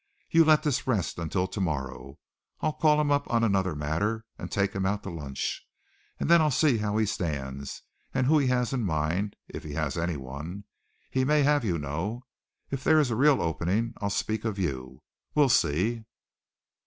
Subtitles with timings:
[0.31, 2.17] You let this rest until tomorrow.
[2.59, 5.63] I'll call him up on another matter and take him out to lunch,
[6.19, 9.73] and then I'll see how he stands and who he has in mind, if he
[9.73, 10.63] has anyone.
[11.11, 12.25] He may have, you know.
[12.71, 15.03] If there is a real opening I'll speak of you.
[15.35, 16.05] We'll see."